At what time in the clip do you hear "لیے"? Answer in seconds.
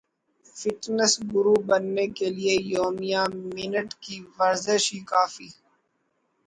2.35-2.55